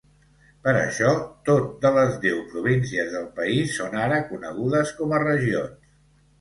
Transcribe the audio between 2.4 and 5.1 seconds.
províncies del país són ara conegudes